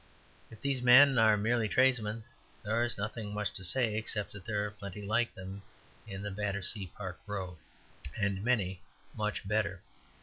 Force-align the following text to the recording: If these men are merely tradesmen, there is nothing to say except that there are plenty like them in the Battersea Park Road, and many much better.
If 0.49 0.61
these 0.61 0.81
men 0.81 1.19
are 1.19 1.37
merely 1.37 1.67
tradesmen, 1.69 2.23
there 2.63 2.83
is 2.83 2.97
nothing 2.97 3.35
to 3.35 3.63
say 3.63 3.95
except 3.95 4.31
that 4.31 4.45
there 4.45 4.65
are 4.65 4.71
plenty 4.71 5.03
like 5.05 5.31
them 5.35 5.61
in 6.07 6.23
the 6.23 6.31
Battersea 6.31 6.87
Park 6.97 7.19
Road, 7.27 7.57
and 8.17 8.43
many 8.43 8.81
much 9.15 9.47
better. 9.47 9.83